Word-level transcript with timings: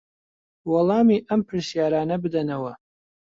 وەڵامی 0.71 1.23
ئەم 1.27 1.41
پرسیارانە 1.47 2.15
بدەنەوە 2.23 2.73